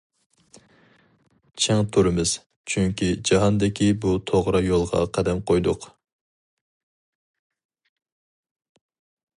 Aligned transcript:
چىڭ 1.65 1.81
تۇرىمىز، 1.97 2.31
چۈنكى 2.73 3.09
جاھاندىكى 3.31 3.91
بۇ 4.05 4.15
توغرا 4.31 4.63
يولغا 4.69 5.03
قەدەم 5.19 5.45
قويدۇق. 5.51 5.89